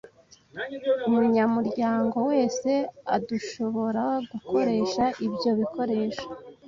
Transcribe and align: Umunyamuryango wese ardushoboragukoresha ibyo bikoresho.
Umunyamuryango 1.07 2.17
wese 2.29 2.71
ardushoboragukoresha 3.15 5.05
ibyo 5.25 5.51
bikoresho. 5.59 6.27